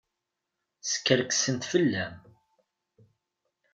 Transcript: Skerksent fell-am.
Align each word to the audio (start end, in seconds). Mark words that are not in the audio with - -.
Skerksent 0.91 1.63
fell-am. 1.71 2.15